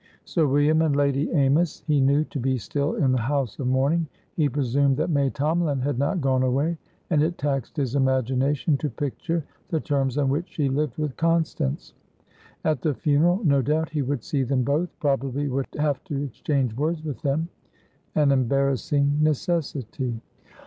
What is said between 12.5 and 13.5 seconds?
At the funeral,